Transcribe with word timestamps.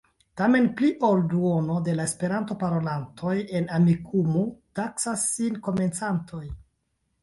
Tamen 0.39 0.69
pli 0.79 0.87
ol 1.09 1.21
duono 1.33 1.75
de 1.89 1.95
la 1.99 2.07
Esperanto-parolantoj 2.11 3.37
en 3.61 3.71
Amikumu 3.79 4.49
taksas 4.83 5.31
sin 5.39 5.65
komencantoj. 5.71 6.47